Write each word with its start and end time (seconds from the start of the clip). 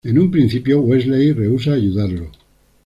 En 0.03 0.17
un 0.17 0.31
principio 0.31 0.81
Wesley 0.81 1.31
rehúsa 1.31 1.73
ayudarlo. 1.73 2.31